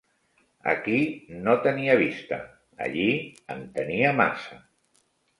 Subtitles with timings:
[0.71, 1.01] Aquí
[1.47, 2.39] no tenia vista,
[2.85, 3.05] allí
[3.57, 4.59] en tenia massa;